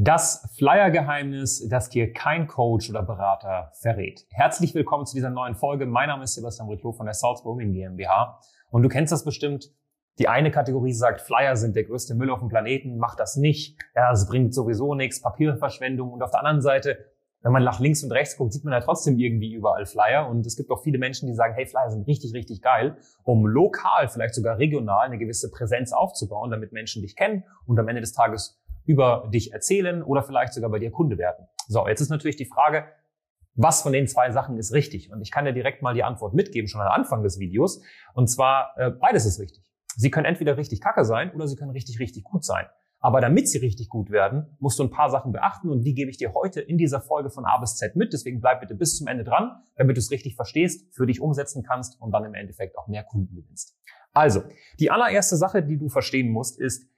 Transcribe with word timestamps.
Das 0.00 0.48
Flyer-Geheimnis, 0.56 1.66
das 1.68 1.88
dir 1.88 2.12
kein 2.12 2.46
Coach 2.46 2.88
oder 2.88 3.02
Berater 3.02 3.72
verrät. 3.80 4.28
Herzlich 4.30 4.72
willkommen 4.72 5.06
zu 5.06 5.16
dieser 5.16 5.30
neuen 5.30 5.56
Folge. 5.56 5.86
Mein 5.86 6.06
Name 6.06 6.22
ist 6.22 6.34
Sebastian 6.34 6.68
Briclot 6.68 6.96
von 6.96 7.06
der 7.06 7.14
Salzburg 7.14 7.58
GmbH. 7.58 8.38
Und 8.70 8.84
du 8.84 8.88
kennst 8.88 9.12
das 9.12 9.24
bestimmt. 9.24 9.72
Die 10.20 10.28
eine 10.28 10.52
Kategorie 10.52 10.92
sagt, 10.92 11.22
Flyer 11.22 11.56
sind 11.56 11.74
der 11.74 11.82
größte 11.82 12.14
Müll 12.14 12.30
auf 12.30 12.38
dem 12.38 12.48
Planeten, 12.48 12.98
mach 12.98 13.16
das 13.16 13.34
nicht. 13.34 13.76
Ja, 13.96 14.12
es 14.12 14.28
bringt 14.28 14.54
sowieso 14.54 14.94
nichts, 14.94 15.20
Papierverschwendung. 15.20 16.12
Und 16.12 16.22
auf 16.22 16.30
der 16.30 16.44
anderen 16.44 16.62
Seite, 16.62 17.06
wenn 17.42 17.50
man 17.50 17.64
nach 17.64 17.80
links 17.80 18.04
und 18.04 18.12
rechts 18.12 18.36
guckt, 18.36 18.52
sieht 18.52 18.62
man 18.62 18.74
ja 18.74 18.80
trotzdem 18.80 19.18
irgendwie 19.18 19.52
überall 19.52 19.84
Flyer. 19.84 20.28
Und 20.28 20.46
es 20.46 20.56
gibt 20.56 20.70
auch 20.70 20.84
viele 20.84 20.98
Menschen, 20.98 21.26
die 21.26 21.34
sagen, 21.34 21.54
hey, 21.54 21.66
Flyer 21.66 21.90
sind 21.90 22.06
richtig, 22.06 22.34
richtig 22.34 22.62
geil, 22.62 22.98
um 23.24 23.44
lokal, 23.48 24.06
vielleicht 24.08 24.36
sogar 24.36 24.58
regional 24.58 25.06
eine 25.06 25.18
gewisse 25.18 25.50
Präsenz 25.50 25.92
aufzubauen, 25.92 26.52
damit 26.52 26.70
Menschen 26.70 27.02
dich 27.02 27.16
kennen 27.16 27.42
und 27.66 27.80
am 27.80 27.88
Ende 27.88 28.00
des 28.00 28.12
Tages 28.12 28.62
über 28.88 29.28
dich 29.32 29.52
erzählen 29.52 30.02
oder 30.02 30.22
vielleicht 30.22 30.54
sogar 30.54 30.70
bei 30.70 30.78
dir 30.78 30.90
Kunde 30.90 31.18
werden. 31.18 31.46
So, 31.68 31.86
jetzt 31.86 32.00
ist 32.00 32.08
natürlich 32.08 32.36
die 32.36 32.46
Frage, 32.46 32.86
was 33.54 33.82
von 33.82 33.92
den 33.92 34.06
zwei 34.06 34.30
Sachen 34.30 34.56
ist 34.56 34.72
richtig? 34.72 35.12
Und 35.12 35.20
ich 35.20 35.30
kann 35.30 35.44
dir 35.44 35.52
direkt 35.52 35.82
mal 35.82 35.92
die 35.92 36.02
Antwort 36.02 36.32
mitgeben, 36.32 36.68
schon 36.68 36.80
am 36.80 36.88
Anfang 36.88 37.22
des 37.22 37.38
Videos. 37.38 37.82
Und 38.14 38.28
zwar, 38.28 38.72
äh, 38.76 38.90
beides 38.90 39.26
ist 39.26 39.40
richtig. 39.40 39.62
Sie 39.94 40.10
können 40.10 40.24
entweder 40.24 40.56
richtig 40.56 40.80
kacke 40.80 41.04
sein 41.04 41.32
oder 41.34 41.46
sie 41.46 41.56
können 41.56 41.72
richtig, 41.72 41.98
richtig 41.98 42.24
gut 42.24 42.44
sein. 42.44 42.64
Aber 43.00 43.20
damit 43.20 43.48
sie 43.48 43.58
richtig 43.58 43.90
gut 43.90 44.10
werden, 44.10 44.56
musst 44.58 44.78
du 44.78 44.84
ein 44.84 44.90
paar 44.90 45.10
Sachen 45.10 45.32
beachten 45.32 45.68
und 45.68 45.82
die 45.82 45.94
gebe 45.94 46.10
ich 46.10 46.16
dir 46.16 46.32
heute 46.32 46.60
in 46.60 46.78
dieser 46.78 47.00
Folge 47.00 47.30
von 47.30 47.44
A 47.44 47.58
bis 47.58 47.76
Z 47.76 47.94
mit. 47.94 48.12
Deswegen 48.12 48.40
bleib 48.40 48.60
bitte 48.60 48.74
bis 48.74 48.96
zum 48.96 49.06
Ende 49.06 49.22
dran, 49.22 49.62
damit 49.76 49.96
du 49.96 50.00
es 50.00 50.10
richtig 50.10 50.34
verstehst, 50.34 50.94
für 50.94 51.06
dich 51.06 51.20
umsetzen 51.20 51.62
kannst 51.62 52.00
und 52.00 52.10
dann 52.10 52.24
im 52.24 52.34
Endeffekt 52.34 52.78
auch 52.78 52.88
mehr 52.88 53.04
Kunden 53.04 53.36
gewinnst. 53.36 53.76
Also, 54.14 54.42
die 54.80 54.90
allererste 54.90 55.36
Sache, 55.36 55.62
die 55.62 55.76
du 55.76 55.88
verstehen 55.88 56.30
musst, 56.32 56.58
ist, 56.58 56.88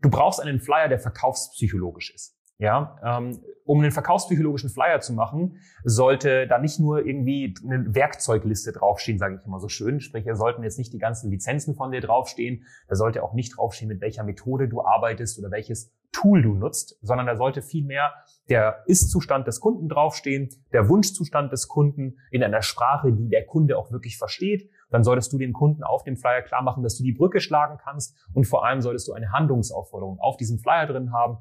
Du 0.00 0.10
brauchst 0.10 0.40
einen 0.40 0.60
Flyer, 0.60 0.88
der 0.88 0.98
verkaufspsychologisch 0.98 2.14
ist. 2.14 2.36
Ja, 2.58 2.96
ähm, 3.04 3.40
um 3.64 3.80
einen 3.80 3.90
verkaufspsychologischen 3.90 4.70
Flyer 4.70 5.00
zu 5.00 5.12
machen, 5.12 5.58
sollte 5.82 6.46
da 6.46 6.58
nicht 6.58 6.78
nur 6.78 7.04
irgendwie 7.04 7.52
eine 7.64 7.94
Werkzeugliste 7.94 8.70
draufstehen, 8.70 9.18
sage 9.18 9.38
ich 9.40 9.46
immer 9.46 9.58
so 9.58 9.68
schön. 9.68 10.00
Sprich, 10.00 10.24
er 10.24 10.36
sollten 10.36 10.62
jetzt 10.62 10.78
nicht 10.78 10.92
die 10.92 10.98
ganzen 10.98 11.30
Lizenzen 11.30 11.74
von 11.74 11.90
dir 11.90 12.00
draufstehen. 12.00 12.64
Da 12.86 12.94
sollte 12.94 13.24
auch 13.24 13.34
nicht 13.34 13.56
draufstehen, 13.56 13.88
mit 13.88 14.00
welcher 14.00 14.22
Methode 14.22 14.68
du 14.68 14.84
arbeitest 14.84 15.38
oder 15.40 15.50
welches 15.50 15.92
Tool 16.12 16.42
du 16.42 16.54
nutzt, 16.54 16.96
sondern 17.02 17.26
da 17.26 17.36
sollte 17.36 17.60
vielmehr 17.60 18.14
der 18.48 18.84
Ist-Zustand 18.86 19.48
des 19.48 19.58
Kunden 19.58 19.88
draufstehen, 19.88 20.48
der 20.72 20.88
Wunschzustand 20.88 21.52
des 21.52 21.66
Kunden 21.66 22.18
in 22.30 22.44
einer 22.44 22.62
Sprache, 22.62 23.12
die 23.12 23.28
der 23.28 23.46
Kunde 23.46 23.76
auch 23.76 23.90
wirklich 23.90 24.16
versteht. 24.16 24.70
Dann 24.94 25.02
solltest 25.02 25.32
du 25.32 25.38
den 25.38 25.52
Kunden 25.52 25.82
auf 25.82 26.04
dem 26.04 26.16
Flyer 26.16 26.42
klar 26.42 26.62
machen, 26.62 26.84
dass 26.84 26.96
du 26.96 27.02
die 27.02 27.10
Brücke 27.10 27.40
schlagen 27.40 27.78
kannst 27.82 28.16
und 28.32 28.46
vor 28.46 28.64
allem 28.64 28.80
solltest 28.80 29.08
du 29.08 29.12
eine 29.12 29.32
Handlungsaufforderung 29.32 30.20
auf 30.20 30.36
diesem 30.36 30.60
Flyer 30.60 30.86
drin 30.86 31.12
haben. 31.12 31.38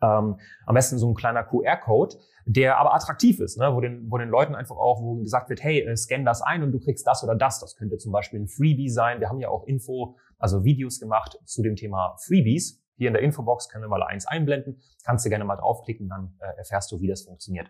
Ähm, 0.00 0.38
am 0.66 0.74
besten 0.74 0.96
so 0.96 1.10
ein 1.10 1.16
kleiner 1.16 1.42
QR-Code, 1.42 2.14
der 2.44 2.78
aber 2.78 2.94
attraktiv 2.94 3.40
ist, 3.40 3.58
ne? 3.58 3.74
wo, 3.74 3.80
den, 3.80 4.08
wo 4.08 4.18
den 4.18 4.28
Leuten 4.28 4.54
einfach 4.54 4.76
auch, 4.76 5.02
wo 5.02 5.16
gesagt 5.16 5.48
wird, 5.48 5.64
hey, 5.64 5.80
äh, 5.80 5.96
scan 5.96 6.24
das 6.24 6.42
ein 6.42 6.62
und 6.62 6.70
du 6.70 6.78
kriegst 6.78 7.04
das 7.08 7.24
oder 7.24 7.34
das. 7.34 7.58
Das 7.58 7.74
könnte 7.74 7.98
zum 7.98 8.12
Beispiel 8.12 8.38
ein 8.38 8.46
Freebie 8.46 8.88
sein. 8.88 9.18
Wir 9.18 9.30
haben 9.30 9.40
ja 9.40 9.48
auch 9.48 9.64
Info, 9.66 10.14
also 10.38 10.62
Videos 10.62 11.00
gemacht 11.00 11.40
zu 11.44 11.62
dem 11.62 11.74
Thema 11.74 12.14
Freebies. 12.24 12.84
Hier 12.98 13.08
in 13.08 13.14
der 13.14 13.22
Infobox 13.24 13.68
können 13.68 13.82
wir 13.82 13.88
mal 13.88 14.04
eins 14.04 14.28
einblenden. 14.28 14.80
Kannst 15.04 15.26
du 15.26 15.28
gerne 15.28 15.44
mal 15.44 15.56
draufklicken, 15.56 16.08
dann 16.08 16.36
äh, 16.38 16.56
erfährst 16.58 16.92
du, 16.92 17.00
wie 17.00 17.08
das 17.08 17.22
funktioniert. 17.22 17.68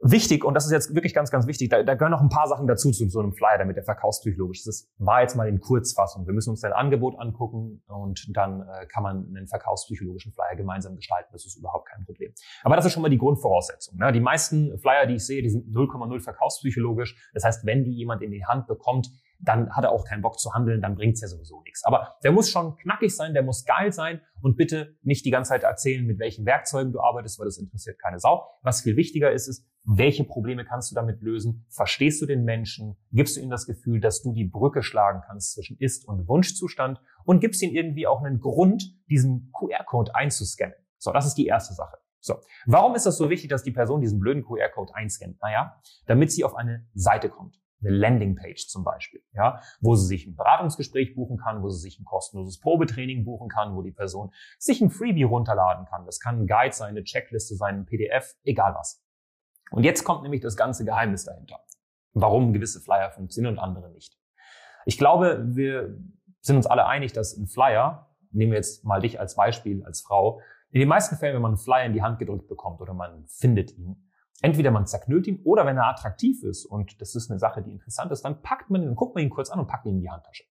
Wichtig, 0.00 0.44
und 0.44 0.54
das 0.54 0.64
ist 0.64 0.70
jetzt 0.70 0.94
wirklich 0.94 1.12
ganz, 1.12 1.32
ganz 1.32 1.48
wichtig, 1.48 1.70
da, 1.70 1.82
da 1.82 1.94
gehören 1.94 2.12
noch 2.12 2.20
ein 2.20 2.28
paar 2.28 2.46
Sachen 2.46 2.68
dazu 2.68 2.92
zu 2.92 3.08
so 3.08 3.18
einem 3.18 3.32
Flyer, 3.32 3.58
damit 3.58 3.76
der 3.76 3.82
verkaufspsychologisch 3.82 4.60
ist. 4.60 4.66
Das 4.66 4.88
war 4.98 5.22
jetzt 5.22 5.34
mal 5.34 5.48
in 5.48 5.58
Kurzfassung. 5.58 6.24
Wir 6.24 6.34
müssen 6.34 6.50
uns 6.50 6.60
dein 6.60 6.72
Angebot 6.72 7.18
angucken 7.18 7.82
und 7.88 8.24
dann 8.36 8.62
äh, 8.62 8.86
kann 8.86 9.02
man 9.02 9.26
einen 9.26 9.48
verkaufspsychologischen 9.48 10.32
Flyer 10.32 10.54
gemeinsam 10.56 10.94
gestalten. 10.94 11.30
Das 11.32 11.44
ist 11.44 11.56
überhaupt 11.56 11.88
kein 11.88 12.04
Problem. 12.04 12.32
Aber 12.62 12.76
das 12.76 12.84
ist 12.84 12.92
schon 12.92 13.02
mal 13.02 13.08
die 13.08 13.18
Grundvoraussetzung. 13.18 13.98
Ne? 13.98 14.12
Die 14.12 14.20
meisten 14.20 14.78
Flyer, 14.78 15.06
die 15.06 15.14
ich 15.14 15.26
sehe, 15.26 15.42
die 15.42 15.50
sind 15.50 15.66
0,0 15.74 16.20
verkaufspsychologisch. 16.20 17.16
Das 17.34 17.42
heißt, 17.42 17.66
wenn 17.66 17.82
die 17.82 17.92
jemand 17.92 18.22
in 18.22 18.30
die 18.30 18.44
Hand 18.44 18.68
bekommt, 18.68 19.10
dann 19.40 19.70
hat 19.70 19.84
er 19.84 19.92
auch 19.92 20.04
keinen 20.04 20.22
Bock 20.22 20.38
zu 20.38 20.52
handeln, 20.52 20.82
dann 20.82 20.96
bringt's 20.96 21.20
ja 21.20 21.28
sowieso 21.28 21.62
nichts. 21.62 21.84
Aber 21.84 22.16
der 22.24 22.32
muss 22.32 22.50
schon 22.50 22.76
knackig 22.76 23.14
sein, 23.14 23.34
der 23.34 23.42
muss 23.42 23.64
geil 23.64 23.92
sein 23.92 24.20
und 24.42 24.56
bitte 24.56 24.96
nicht 25.02 25.24
die 25.24 25.30
ganze 25.30 25.50
Zeit 25.50 25.62
erzählen, 25.62 26.04
mit 26.04 26.18
welchen 26.18 26.44
Werkzeugen 26.44 26.92
du 26.92 27.00
arbeitest, 27.00 27.38
weil 27.38 27.46
das 27.46 27.58
interessiert 27.58 27.98
keine 28.00 28.18
Sau. 28.18 28.48
Was 28.62 28.82
viel 28.82 28.96
wichtiger 28.96 29.32
ist, 29.32 29.48
ist, 29.48 29.66
welche 29.84 30.24
Probleme 30.24 30.64
kannst 30.64 30.90
du 30.90 30.94
damit 30.94 31.22
lösen? 31.22 31.66
Verstehst 31.70 32.20
du 32.20 32.26
den 32.26 32.44
Menschen? 32.44 32.96
Gibst 33.12 33.36
du 33.36 33.40
ihm 33.40 33.50
das 33.50 33.66
Gefühl, 33.66 34.00
dass 34.00 34.22
du 34.22 34.32
die 34.32 34.44
Brücke 34.44 34.82
schlagen 34.82 35.22
kannst 35.26 35.54
zwischen 35.54 35.78
Ist- 35.78 36.06
und 36.06 36.28
Wunschzustand? 36.28 37.00
Und 37.24 37.40
gibst 37.40 37.62
ihm 37.62 37.74
irgendwie 37.74 38.06
auch 38.06 38.22
einen 38.22 38.40
Grund, 38.40 38.82
diesen 39.08 39.52
QR-Code 39.58 40.14
einzuscannen? 40.14 40.76
So, 40.98 41.12
das 41.12 41.26
ist 41.26 41.34
die 41.34 41.46
erste 41.46 41.74
Sache. 41.74 41.96
So, 42.20 42.34
warum 42.66 42.96
ist 42.96 43.06
das 43.06 43.16
so 43.16 43.30
wichtig, 43.30 43.48
dass 43.48 43.62
die 43.62 43.70
Person 43.70 44.00
diesen 44.00 44.18
blöden 44.18 44.44
QR-Code 44.44 44.94
einscannt? 44.94 45.40
Naja, 45.40 45.80
damit 46.06 46.32
sie 46.32 46.44
auf 46.44 46.56
eine 46.56 46.86
Seite 46.94 47.28
kommt 47.28 47.56
eine 47.80 47.90
Landingpage 47.90 48.66
zum 48.66 48.84
Beispiel, 48.84 49.17
ja, 49.38 49.60
wo 49.80 49.94
sie 49.94 50.06
sich 50.06 50.26
ein 50.26 50.36
Beratungsgespräch 50.36 51.14
buchen 51.14 51.38
kann, 51.38 51.62
wo 51.62 51.70
sie 51.70 51.80
sich 51.80 51.98
ein 51.98 52.04
kostenloses 52.04 52.60
Probetraining 52.60 53.24
buchen 53.24 53.48
kann, 53.48 53.74
wo 53.74 53.82
die 53.82 53.92
Person 53.92 54.30
sich 54.58 54.82
ein 54.82 54.90
Freebie 54.90 55.22
runterladen 55.22 55.86
kann. 55.86 56.04
Das 56.04 56.20
kann 56.20 56.40
ein 56.40 56.46
Guide 56.46 56.74
sein, 56.74 56.90
eine 56.90 57.04
Checkliste 57.04 57.54
sein, 57.54 57.80
ein 57.80 57.86
PDF, 57.86 58.34
egal 58.44 58.74
was. 58.74 59.02
Und 59.70 59.84
jetzt 59.84 60.04
kommt 60.04 60.22
nämlich 60.22 60.42
das 60.42 60.56
ganze 60.56 60.84
Geheimnis 60.84 61.24
dahinter. 61.24 61.60
Warum 62.12 62.52
gewisse 62.52 62.80
Flyer 62.80 63.10
funktionieren 63.10 63.54
und 63.54 63.60
andere 63.60 63.90
nicht. 63.90 64.18
Ich 64.84 64.98
glaube, 64.98 65.44
wir 65.46 65.96
sind 66.40 66.56
uns 66.56 66.66
alle 66.66 66.86
einig, 66.86 67.12
dass 67.12 67.36
ein 67.36 67.46
Flyer, 67.46 68.10
nehmen 68.30 68.52
wir 68.52 68.58
jetzt 68.58 68.84
mal 68.84 69.00
dich 69.00 69.20
als 69.20 69.36
Beispiel, 69.36 69.84
als 69.84 70.00
Frau, 70.00 70.40
in 70.70 70.80
den 70.80 70.88
meisten 70.88 71.16
Fällen, 71.16 71.34
wenn 71.34 71.42
man 71.42 71.52
einen 71.52 71.58
Flyer 71.58 71.84
in 71.84 71.92
die 71.92 72.02
Hand 72.02 72.18
gedrückt 72.18 72.48
bekommt 72.48 72.80
oder 72.80 72.94
man 72.94 73.26
findet 73.26 73.76
ihn, 73.76 74.07
entweder 74.40 74.70
man 74.70 74.86
zerknüllt 74.86 75.26
ihn 75.26 75.40
oder 75.44 75.66
wenn 75.66 75.76
er 75.76 75.86
attraktiv 75.86 76.42
ist 76.42 76.64
und 76.64 77.00
das 77.00 77.14
ist 77.14 77.30
eine 77.30 77.38
Sache, 77.38 77.62
die 77.62 77.72
interessant 77.72 78.12
ist, 78.12 78.24
dann 78.24 78.42
packt 78.42 78.70
man 78.70 78.82
ihn, 78.82 78.94
guckt 78.94 79.14
man 79.14 79.24
ihn 79.24 79.30
kurz 79.30 79.50
an 79.50 79.58
und 79.58 79.66
packt 79.66 79.86
ihn 79.86 79.96
in 79.96 80.00
die 80.00 80.10
Handtasche. 80.10 80.44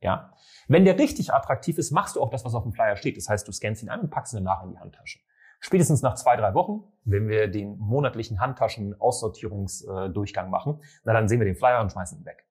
Ja? 0.00 0.32
Wenn 0.68 0.84
der 0.84 0.98
richtig 0.98 1.32
attraktiv 1.32 1.78
ist, 1.78 1.90
machst 1.90 2.16
du 2.16 2.22
auch 2.22 2.30
das, 2.30 2.44
was 2.44 2.54
auf 2.54 2.64
dem 2.64 2.72
Flyer 2.72 2.96
steht. 2.96 3.16
Das 3.16 3.28
heißt, 3.28 3.46
du 3.46 3.52
scannst 3.52 3.82
ihn 3.82 3.88
an 3.88 4.00
und 4.00 4.10
packst 4.10 4.34
ihn 4.34 4.44
danach 4.44 4.64
in 4.64 4.70
die 4.70 4.78
Handtasche. 4.78 5.20
Spätestens 5.60 6.02
nach 6.02 6.14
zwei, 6.14 6.36
drei 6.36 6.54
Wochen, 6.54 6.84
wenn 7.04 7.28
wir 7.28 7.48
den 7.48 7.78
monatlichen 7.78 8.40
Handtaschen-Aussortierungsdurchgang 8.40 10.50
machen, 10.50 10.80
na, 11.04 11.12
dann 11.12 11.28
sehen 11.28 11.40
wir 11.40 11.46
den 11.46 11.56
Flyer 11.56 11.80
und 11.80 11.90
schmeißen 11.90 12.20
ihn 12.20 12.24
weg. 12.24 12.47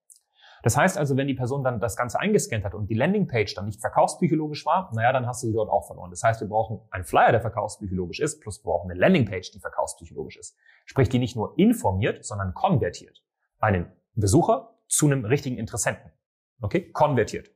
Das 0.63 0.75
heißt 0.77 0.97
also, 0.97 1.17
wenn 1.17 1.27
die 1.27 1.33
Person 1.33 1.63
dann 1.63 1.79
das 1.79 1.95
Ganze 1.95 2.19
eingescannt 2.19 2.65
hat 2.65 2.73
und 2.73 2.89
die 2.89 2.95
Landingpage 2.95 3.53
dann 3.55 3.65
nicht 3.65 3.79
verkaufspsychologisch 3.79 4.65
war, 4.65 4.91
naja, 4.93 5.13
dann 5.13 5.27
hast 5.27 5.43
du 5.43 5.47
sie 5.47 5.53
dort 5.53 5.69
auch 5.69 5.85
verloren. 5.87 6.09
Das 6.09 6.23
heißt, 6.23 6.41
wir 6.41 6.47
brauchen 6.47 6.81
einen 6.91 7.03
Flyer, 7.03 7.31
der 7.31 7.41
verkaufspsychologisch 7.41 8.19
ist, 8.19 8.41
plus 8.41 8.59
wir 8.63 8.71
brauchen 8.71 8.91
eine 8.91 8.99
Landingpage, 8.99 9.51
die 9.51 9.59
verkaufspsychologisch 9.59 10.37
ist. 10.37 10.57
Sprich, 10.85 11.09
die 11.09 11.19
nicht 11.19 11.35
nur 11.35 11.57
informiert, 11.57 12.25
sondern 12.25 12.53
konvertiert. 12.53 13.23
Einen 13.59 13.91
Besucher 14.15 14.75
zu 14.87 15.05
einem 15.05 15.25
richtigen 15.25 15.57
Interessenten. 15.57 16.11
Okay? 16.61 16.91
Konvertiert. 16.91 17.51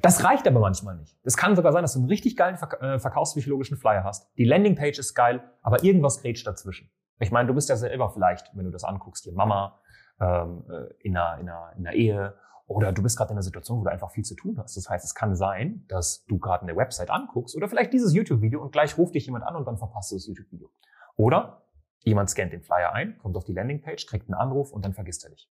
Das 0.00 0.22
reicht 0.22 0.46
aber 0.46 0.60
manchmal 0.60 0.96
nicht. 0.96 1.16
Es 1.24 1.36
kann 1.36 1.56
sogar 1.56 1.72
sein, 1.72 1.82
dass 1.82 1.94
du 1.94 1.98
einen 1.98 2.08
richtig 2.08 2.36
geilen 2.36 2.56
äh, 2.56 2.98
verkaufspsychologischen 3.00 3.76
Flyer 3.76 4.04
hast. 4.04 4.30
Die 4.38 4.44
Landingpage 4.44 4.98
ist 4.98 5.14
geil, 5.14 5.42
aber 5.60 5.82
irgendwas 5.82 6.22
grätscht 6.22 6.46
dazwischen. 6.46 6.90
Ich 7.18 7.32
meine, 7.32 7.48
du 7.48 7.54
bist 7.54 7.68
ja 7.68 7.76
selber 7.76 8.10
vielleicht, 8.10 8.48
wenn 8.54 8.64
du 8.64 8.70
das 8.70 8.84
anguckst, 8.84 9.24
hier 9.24 9.32
Mama, 9.32 9.80
ähm, 10.20 10.64
äh, 10.70 10.92
in, 11.00 11.16
einer, 11.16 11.40
in, 11.40 11.48
einer, 11.48 11.72
in 11.76 11.86
einer 11.86 11.96
Ehe 11.96 12.34
oder 12.68 12.92
du 12.92 13.02
bist 13.02 13.16
gerade 13.16 13.30
in 13.30 13.36
einer 13.36 13.42
Situation, 13.42 13.80
wo 13.80 13.84
du 13.84 13.90
einfach 13.90 14.10
viel 14.10 14.24
zu 14.24 14.34
tun 14.34 14.58
hast. 14.58 14.76
Das 14.76 14.90
heißt, 14.90 15.02
es 15.02 15.14
kann 15.14 15.34
sein, 15.34 15.86
dass 15.88 16.26
du 16.26 16.38
gerade 16.38 16.64
eine 16.64 16.76
Website 16.76 17.10
anguckst 17.10 17.56
oder 17.56 17.66
vielleicht 17.66 17.94
dieses 17.94 18.12
YouTube-Video 18.12 18.60
und 18.60 18.72
gleich 18.72 18.98
ruft 18.98 19.14
dich 19.14 19.24
jemand 19.24 19.44
an 19.44 19.56
und 19.56 19.66
dann 19.66 19.78
verpasst 19.78 20.10
du 20.12 20.16
das 20.16 20.26
YouTube-Video. 20.26 20.70
Oder 21.16 21.62
jemand 22.00 22.28
scannt 22.28 22.52
den 22.52 22.62
Flyer 22.62 22.92
ein, 22.92 23.18
kommt 23.18 23.36
auf 23.36 23.44
die 23.44 23.54
Landingpage, 23.54 24.06
kriegt 24.06 24.28
einen 24.28 24.34
Anruf 24.34 24.70
und 24.70 24.84
dann 24.84 24.92
vergisst 24.92 25.24
er 25.24 25.30
dich. 25.30 25.50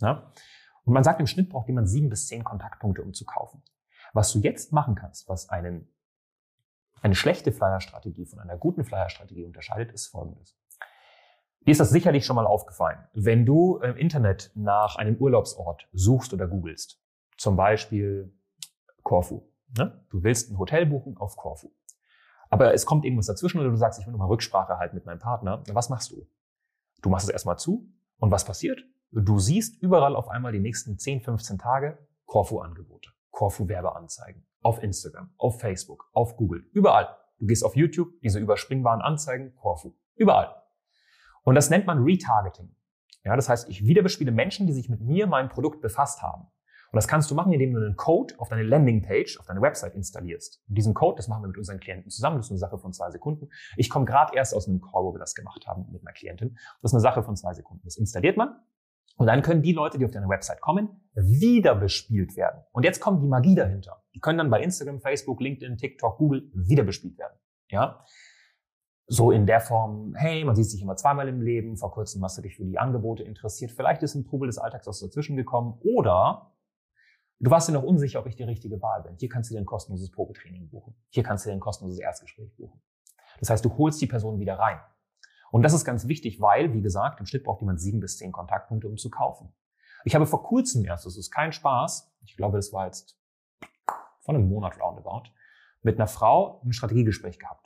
Ja? 0.00 0.30
Und 0.84 0.92
man 0.94 1.02
sagt, 1.02 1.18
im 1.18 1.26
Schnitt 1.26 1.50
braucht 1.50 1.66
jemand 1.66 1.88
sieben 1.88 2.08
bis 2.08 2.28
zehn 2.28 2.44
Kontaktpunkte, 2.44 3.02
um 3.02 3.12
zu 3.12 3.24
kaufen. 3.24 3.64
Was 4.12 4.32
du 4.32 4.38
jetzt 4.38 4.72
machen 4.72 4.94
kannst, 4.94 5.28
was 5.28 5.48
einen, 5.48 5.92
eine 7.02 7.16
schlechte 7.16 7.50
Flyer-Strategie 7.50 8.24
von 8.24 8.38
einer 8.38 8.56
guten 8.56 8.84
Flyer-Strategie 8.84 9.44
unterscheidet, 9.44 9.92
ist 9.92 10.06
folgendes. 10.06 10.56
Dir 11.66 11.72
ist 11.72 11.80
das 11.80 11.90
sicherlich 11.90 12.24
schon 12.24 12.36
mal 12.36 12.46
aufgefallen. 12.46 12.98
Wenn 13.12 13.44
du 13.44 13.78
im 13.78 13.96
Internet 13.96 14.52
nach 14.54 14.96
einem 14.96 15.16
Urlaubsort 15.16 15.88
suchst 15.92 16.32
oder 16.32 16.46
googelst, 16.46 17.02
zum 17.36 17.56
Beispiel 17.56 18.32
Korfu. 19.02 19.42
Ne? 19.76 20.04
Du 20.10 20.22
willst 20.22 20.50
ein 20.50 20.58
Hotel 20.58 20.86
buchen 20.86 21.16
auf 21.16 21.36
Korfu. 21.36 21.72
Aber 22.50 22.72
es 22.72 22.86
kommt 22.86 23.04
irgendwas 23.04 23.26
dazwischen 23.26 23.58
oder 23.58 23.70
du 23.70 23.76
sagst, 23.76 23.98
ich 23.98 24.06
will 24.06 24.12
nochmal 24.12 24.28
Rücksprache 24.28 24.78
halten 24.78 24.94
mit 24.94 25.06
meinem 25.06 25.18
Partner. 25.18 25.64
Was 25.72 25.88
machst 25.88 26.12
du? 26.12 26.28
Du 27.02 27.10
machst 27.10 27.26
es 27.26 27.32
erstmal 27.32 27.58
zu 27.58 27.88
und 28.18 28.30
was 28.30 28.44
passiert? 28.44 28.84
Du 29.10 29.38
siehst 29.40 29.82
überall 29.82 30.14
auf 30.14 30.28
einmal 30.28 30.52
die 30.52 30.60
nächsten 30.60 30.98
10, 30.98 31.22
15 31.22 31.58
Tage 31.58 31.98
Korfu-Angebote, 32.26 33.10
Korfu-Werbeanzeigen 33.30 34.46
auf 34.62 34.82
Instagram, 34.82 35.30
auf 35.36 35.60
Facebook, 35.60 36.10
auf 36.12 36.36
Google, 36.36 36.64
überall. 36.72 37.08
Du 37.38 37.46
gehst 37.46 37.64
auf 37.64 37.76
YouTube, 37.76 38.20
diese 38.22 38.38
überspringbaren 38.38 39.00
Anzeigen, 39.00 39.54
Korfu, 39.56 39.94
überall. 40.14 40.54
Und 41.46 41.54
das 41.54 41.70
nennt 41.70 41.86
man 41.86 42.02
Retargeting. 42.02 42.74
Ja, 43.24 43.36
das 43.36 43.48
heißt, 43.48 43.70
ich 43.70 43.86
wiederbespiele 43.86 44.32
Menschen, 44.32 44.66
die 44.66 44.72
sich 44.72 44.88
mit 44.88 45.00
mir, 45.00 45.26
meinem 45.26 45.48
Produkt 45.48 45.80
befasst 45.80 46.20
haben. 46.20 46.42
Und 46.42 46.96
das 46.96 47.06
kannst 47.06 47.30
du 47.30 47.34
machen, 47.34 47.52
indem 47.52 47.72
du 47.72 47.80
einen 47.80 47.96
Code 47.96 48.34
auf 48.38 48.48
deine 48.48 48.62
Landingpage, 48.64 49.38
auf 49.38 49.46
deine 49.46 49.60
Website 49.60 49.94
installierst. 49.94 50.62
Und 50.68 50.76
diesen 50.76 50.92
Code, 50.92 51.16
das 51.16 51.28
machen 51.28 51.44
wir 51.44 51.48
mit 51.48 51.58
unseren 51.58 51.78
Klienten 51.78 52.10
zusammen. 52.10 52.36
Das 52.38 52.46
ist 52.46 52.50
eine 52.50 52.58
Sache 52.58 52.78
von 52.78 52.92
zwei 52.92 53.10
Sekunden. 53.10 53.48
Ich 53.76 53.90
komme 53.90 54.06
gerade 54.06 54.34
erst 54.36 54.54
aus 54.54 54.68
einem 54.68 54.80
Call, 54.80 55.04
wo 55.04 55.14
wir 55.14 55.18
das 55.18 55.34
gemacht 55.34 55.66
haben 55.66 55.86
mit 55.92 56.02
einer 56.02 56.12
Klientin. 56.12 56.56
Das 56.82 56.90
ist 56.90 56.94
eine 56.94 57.00
Sache 57.00 57.22
von 57.22 57.36
zwei 57.36 57.54
Sekunden. 57.54 57.82
Das 57.84 57.96
installiert 57.96 58.36
man. 58.36 58.56
Und 59.16 59.28
dann 59.28 59.42
können 59.42 59.62
die 59.62 59.72
Leute, 59.72 59.98
die 59.98 60.04
auf 60.04 60.10
deine 60.10 60.28
Website 60.28 60.60
kommen, 60.60 61.00
wieder 61.14 61.76
bespielt 61.76 62.36
werden. 62.36 62.62
Und 62.72 62.84
jetzt 62.84 63.00
kommt 63.00 63.22
die 63.22 63.28
Magie 63.28 63.54
dahinter. 63.54 64.02
Die 64.14 64.20
können 64.20 64.38
dann 64.38 64.50
bei 64.50 64.62
Instagram, 64.62 65.00
Facebook, 65.00 65.40
LinkedIn, 65.40 65.76
TikTok, 65.76 66.18
Google 66.18 66.50
wieder 66.54 66.82
bespielt 66.82 67.18
werden. 67.18 67.38
Ja? 67.70 68.04
So 69.08 69.30
in 69.30 69.46
der 69.46 69.60
Form, 69.60 70.14
hey, 70.16 70.44
man 70.44 70.56
sieht 70.56 70.68
sich 70.68 70.82
immer 70.82 70.96
zweimal 70.96 71.28
im 71.28 71.40
Leben, 71.40 71.76
vor 71.76 71.92
kurzem 71.92 72.24
hast 72.24 72.38
du 72.38 72.42
dich 72.42 72.56
für 72.56 72.64
die 72.64 72.78
Angebote 72.78 73.22
interessiert, 73.22 73.70
vielleicht 73.70 74.02
ist 74.02 74.16
ein 74.16 74.24
Trubel 74.24 74.48
des 74.48 74.58
Alltags 74.58 74.88
aus 74.88 74.98
dazwischen 74.98 75.36
gekommen 75.36 75.78
oder 75.84 76.52
du 77.38 77.50
warst 77.50 77.68
dir 77.68 77.72
noch 77.72 77.84
unsicher, 77.84 78.18
ob 78.18 78.26
ich 78.26 78.34
die 78.34 78.42
richtige 78.42 78.82
Wahl 78.82 79.02
bin. 79.02 79.16
Hier 79.16 79.28
kannst 79.28 79.50
du 79.50 79.54
dir 79.54 79.60
ein 79.60 79.66
kostenloses 79.66 80.10
Probetraining 80.10 80.68
buchen. 80.68 80.96
Hier 81.10 81.22
kannst 81.22 81.44
du 81.44 81.50
dir 81.50 81.54
ein 81.54 81.60
kostenloses 81.60 82.00
Erstgespräch 82.00 82.52
buchen. 82.56 82.82
Das 83.38 83.50
heißt, 83.50 83.64
du 83.64 83.76
holst 83.78 84.00
die 84.00 84.06
Person 84.06 84.40
wieder 84.40 84.58
rein. 84.58 84.80
Und 85.52 85.62
das 85.62 85.72
ist 85.72 85.84
ganz 85.84 86.08
wichtig, 86.08 86.40
weil, 86.40 86.74
wie 86.74 86.82
gesagt, 86.82 87.20
im 87.20 87.26
Schnitt 87.26 87.44
braucht 87.44 87.60
jemand 87.60 87.80
sieben 87.80 88.00
bis 88.00 88.18
zehn 88.18 88.32
Kontaktpunkte, 88.32 88.88
um 88.88 88.96
zu 88.96 89.10
kaufen. 89.10 89.52
Ich 90.04 90.14
habe 90.14 90.26
vor 90.26 90.42
kurzem 90.42 90.84
erst, 90.84 91.06
das 91.06 91.16
ist 91.16 91.30
kein 91.30 91.52
Spaß, 91.52 92.12
ich 92.24 92.36
glaube, 92.36 92.58
das 92.58 92.72
war 92.72 92.86
jetzt 92.86 93.18
von 94.20 94.34
einem 94.34 94.48
Monat 94.48 94.80
roundabout, 94.80 95.30
mit 95.82 95.96
einer 95.96 96.08
Frau 96.08 96.60
ein 96.64 96.72
Strategiegespräch 96.72 97.38
gehabt. 97.38 97.65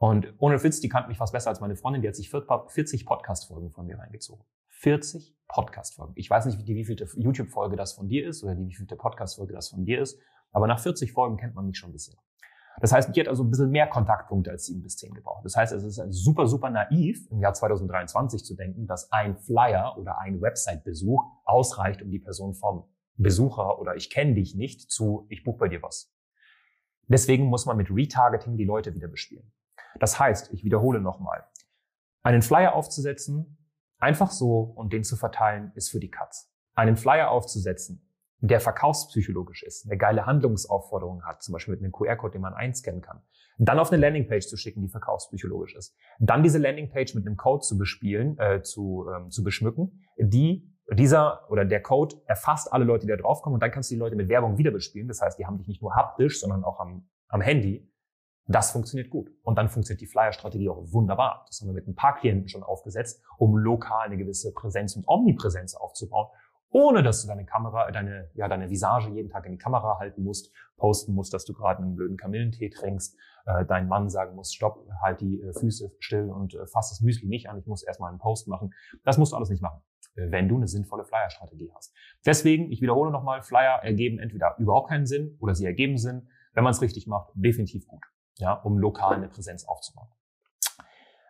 Und 0.00 0.32
ohne 0.38 0.62
Witz, 0.62 0.80
die 0.80 0.88
kannte 0.88 1.10
mich 1.10 1.18
fast 1.18 1.34
besser 1.34 1.50
als 1.50 1.60
meine 1.60 1.76
Freundin, 1.76 2.00
die 2.00 2.08
hat 2.08 2.16
sich 2.16 2.30
40 2.30 3.04
Podcast-Folgen 3.04 3.70
von 3.70 3.84
mir 3.84 3.98
reingezogen. 3.98 4.42
40 4.68 5.36
Podcast-Folgen. 5.46 6.14
Ich 6.16 6.30
weiß 6.30 6.46
nicht, 6.46 6.58
wie 6.58 6.64
die 6.64 6.96
YouTube-Folge 7.16 7.76
das 7.76 7.92
von 7.92 8.08
dir 8.08 8.26
ist 8.26 8.42
oder 8.42 8.54
die 8.54 8.66
wievielte 8.66 8.96
Podcast-Folge 8.96 9.52
das 9.52 9.68
von 9.68 9.84
dir 9.84 10.00
ist, 10.00 10.18
aber 10.52 10.66
nach 10.66 10.80
40 10.80 11.12
Folgen 11.12 11.36
kennt 11.36 11.54
man 11.54 11.66
mich 11.66 11.76
schon 11.76 11.90
ein 11.90 11.92
bisschen. 11.92 12.16
Das 12.80 12.92
heißt, 12.92 13.14
die 13.14 13.20
hat 13.20 13.28
also 13.28 13.44
ein 13.44 13.50
bisschen 13.50 13.68
mehr 13.68 13.88
Kontaktpunkte 13.88 14.50
als 14.50 14.64
sieben 14.64 14.82
bis 14.82 14.96
zehn 14.96 15.12
gebraucht. 15.12 15.44
Das 15.44 15.54
heißt, 15.54 15.74
es 15.74 15.84
ist 15.84 16.02
super, 16.12 16.46
super 16.46 16.70
naiv, 16.70 17.30
im 17.30 17.40
Jahr 17.40 17.52
2023 17.52 18.42
zu 18.42 18.56
denken, 18.56 18.86
dass 18.86 19.12
ein 19.12 19.36
Flyer 19.36 19.98
oder 19.98 20.18
ein 20.18 20.40
Website-Besuch 20.40 21.22
ausreicht, 21.44 22.00
um 22.00 22.10
die 22.10 22.20
Person 22.20 22.54
vom 22.54 22.88
Besucher 23.16 23.78
oder 23.78 23.96
ich 23.96 24.08
kenne 24.08 24.32
dich 24.32 24.54
nicht 24.54 24.90
zu 24.90 25.26
ich 25.28 25.44
buche 25.44 25.58
bei 25.58 25.68
dir 25.68 25.82
was. 25.82 26.10
Deswegen 27.06 27.46
muss 27.48 27.66
man 27.66 27.76
mit 27.76 27.90
Retargeting 27.90 28.56
die 28.56 28.64
Leute 28.64 28.94
wieder 28.94 29.08
bespielen. 29.08 29.52
Das 29.98 30.18
heißt, 30.18 30.52
ich 30.52 30.64
wiederhole 30.64 31.00
nochmal, 31.00 31.44
einen 32.22 32.42
Flyer 32.42 32.74
aufzusetzen, 32.74 33.58
einfach 33.98 34.30
so 34.30 34.60
und 34.60 34.92
den 34.92 35.04
zu 35.04 35.16
verteilen, 35.16 35.72
ist 35.74 35.90
für 35.90 36.00
die 36.00 36.10
Katz. 36.10 36.52
Einen 36.74 36.96
Flyer 36.96 37.30
aufzusetzen, 37.30 38.06
der 38.40 38.60
verkaufspsychologisch 38.60 39.62
ist, 39.62 39.86
eine 39.86 39.98
geile 39.98 40.26
Handlungsaufforderung 40.26 41.24
hat, 41.24 41.42
zum 41.42 41.52
Beispiel 41.52 41.74
mit 41.74 41.82
einem 41.82 41.92
QR-Code, 41.92 42.32
den 42.32 42.42
man 42.42 42.54
einscannen 42.54 43.02
kann, 43.02 43.22
dann 43.58 43.78
auf 43.78 43.92
eine 43.92 44.00
Landingpage 44.00 44.46
zu 44.46 44.56
schicken, 44.56 44.80
die 44.80 44.88
verkaufspsychologisch 44.88 45.74
ist, 45.74 45.94
dann 46.18 46.42
diese 46.42 46.58
Landingpage 46.58 47.14
mit 47.14 47.26
einem 47.26 47.36
Code 47.36 47.62
zu 47.62 47.76
bespielen, 47.76 48.38
äh, 48.38 48.62
zu, 48.62 49.06
ähm, 49.14 49.30
zu 49.30 49.44
beschmücken, 49.44 50.04
die 50.16 50.66
dieser 50.92 51.48
oder 51.50 51.64
der 51.64 51.82
Code 51.82 52.16
erfasst 52.26 52.72
alle 52.72 52.84
Leute, 52.84 53.06
die 53.06 53.10
da 53.10 53.16
draufkommen 53.16 53.54
und 53.54 53.62
dann 53.62 53.70
kannst 53.70 53.90
du 53.90 53.94
die 53.94 53.98
Leute 53.98 54.16
mit 54.16 54.28
Werbung 54.28 54.58
wieder 54.58 54.70
bespielen. 54.70 55.06
Das 55.06 55.20
heißt, 55.20 55.38
die 55.38 55.46
haben 55.46 55.58
dich 55.58 55.68
nicht 55.68 55.82
nur 55.82 55.94
haptisch, 55.94 56.40
sondern 56.40 56.64
auch 56.64 56.80
am, 56.80 57.08
am 57.28 57.40
Handy. 57.40 57.89
Das 58.50 58.72
funktioniert 58.72 59.10
gut. 59.10 59.30
Und 59.44 59.58
dann 59.58 59.68
funktioniert 59.68 60.00
die 60.00 60.08
Flyer-Strategie 60.08 60.68
auch 60.68 60.82
wunderbar. 60.92 61.44
Das 61.46 61.60
haben 61.60 61.68
wir 61.68 61.74
mit 61.74 61.86
ein 61.86 61.94
paar 61.94 62.16
Klienten 62.16 62.48
schon 62.48 62.64
aufgesetzt, 62.64 63.22
um 63.38 63.56
lokal 63.56 64.06
eine 64.06 64.16
gewisse 64.16 64.52
Präsenz 64.52 64.96
und 64.96 65.06
Omnipräsenz 65.06 65.76
aufzubauen, 65.76 66.26
ohne 66.70 67.04
dass 67.04 67.22
du 67.22 67.28
deine 67.28 67.44
Kamera, 67.44 67.88
deine, 67.92 68.28
ja, 68.34 68.48
deine 68.48 68.68
Visage 68.68 69.10
jeden 69.10 69.28
Tag 69.28 69.46
in 69.46 69.52
die 69.52 69.58
Kamera 69.58 70.00
halten 70.00 70.24
musst, 70.24 70.52
posten 70.78 71.14
musst, 71.14 71.32
dass 71.32 71.44
du 71.44 71.52
gerade 71.52 71.80
einen 71.80 71.94
blöden 71.94 72.16
Kamillentee 72.16 72.70
trinkst, 72.70 73.16
äh, 73.46 73.64
dein 73.66 73.86
Mann 73.86 74.08
sagen 74.08 74.34
muss, 74.34 74.52
stopp, 74.52 74.84
halt 75.00 75.20
die 75.20 75.40
äh, 75.40 75.52
Füße 75.52 75.92
still 76.00 76.28
und 76.28 76.54
äh, 76.54 76.66
fass 76.66 76.90
das 76.90 77.02
Müsli 77.02 77.28
nicht 77.28 77.48
an, 77.48 77.56
ich 77.56 77.66
muss 77.66 77.84
erstmal 77.84 78.10
einen 78.10 78.18
Post 78.18 78.48
machen. 78.48 78.74
Das 79.04 79.16
musst 79.16 79.30
du 79.30 79.36
alles 79.36 79.50
nicht 79.50 79.62
machen, 79.62 79.80
äh, 80.16 80.28
wenn 80.28 80.48
du 80.48 80.56
eine 80.56 80.66
sinnvolle 80.66 81.04
Flyer-Strategie 81.04 81.70
hast. 81.72 81.94
Deswegen, 82.26 82.72
ich 82.72 82.82
wiederhole 82.82 83.12
nochmal, 83.12 83.42
Flyer 83.42 83.78
ergeben 83.84 84.18
entweder 84.18 84.56
überhaupt 84.58 84.88
keinen 84.88 85.06
Sinn 85.06 85.36
oder 85.38 85.54
sie 85.54 85.66
ergeben 85.66 85.98
Sinn. 85.98 86.30
Wenn 86.52 86.64
man 86.64 86.72
es 86.72 86.82
richtig 86.82 87.06
macht, 87.06 87.30
definitiv 87.36 87.86
gut 87.86 88.04
ja, 88.36 88.52
um 88.52 88.78
lokal 88.78 89.16
eine 89.16 89.28
Präsenz 89.28 89.64
aufzubauen. 89.64 90.08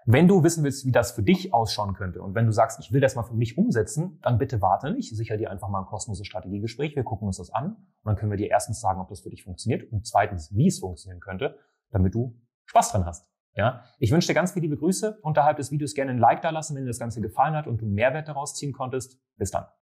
Wenn 0.07 0.29
du 0.29 0.43
wissen 0.43 0.65
willst, 0.65 0.87
wie 0.87 0.93
das 0.93 1.13
für 1.13 1.23
dich 1.23 1.53
ausschauen 1.53 1.95
könnte 1.95 2.23
und 2.23 2.35
wenn 2.35 2.47
du 2.47 2.53
sagst, 2.53 2.81
ich 2.81 2.93
will 2.93 3.01
das 3.01 3.17
mal 3.17 3.23
für 3.23 3.35
mich 3.35 3.59
umsetzen, 3.59 4.19
dann 4.23 4.39
bitte 4.39 4.63
warte 4.63 4.91
nicht. 4.91 5.15
Sicher 5.15 5.37
dir 5.37 5.51
einfach 5.51 5.69
mal 5.69 5.81
ein 5.81 5.87
kostenloses 5.87 6.27
Strategiegespräch. 6.27 6.97
Wir 6.97 7.05
gucken 7.05 7.27
uns 7.27 7.37
das 7.37 7.51
an 7.51 7.77
und 7.77 7.77
dann 8.05 8.17
können 8.17 8.31
wir 8.31 8.39
dir 8.39 8.49
erstens 8.49 8.81
sagen, 8.81 9.01
ob 9.01 9.09
das 9.09 9.21
für 9.21 9.31
dich 9.31 9.45
funktioniert 9.45 9.93
und 9.93 10.07
zweitens, 10.07 10.55
wie 10.55 10.69
es 10.69 10.81
funktionieren 10.81 11.21
könnte, 11.21 11.59
damit 11.91 12.15
du 12.15 12.35
Spaß 12.67 12.93
dran 12.93 13.05
hast. 13.05 13.31
Ja, 13.55 13.85
ich 13.99 14.11
wünsche 14.11 14.29
dir 14.29 14.35
ganz 14.35 14.53
viele 14.53 14.63
liebe 14.63 14.77
Grüße. 14.77 15.19
Unterhalb 15.23 15.59
des 15.59 15.71
Videos 15.71 15.95
gerne 15.95 16.13
ein 16.13 16.19
Like 16.19 16.41
da 16.41 16.51
lassen, 16.51 16.77
wenn 16.77 16.85
dir 16.85 16.91
das 16.91 16.99
Ganze 16.99 17.21
gefallen 17.21 17.55
hat 17.55 17.67
und 17.67 17.81
du 17.81 17.87
Mehrwert 17.87 18.29
daraus 18.29 18.55
ziehen 18.55 18.73
konntest. 18.73 19.21
Bis 19.37 19.51
dann. 19.51 19.67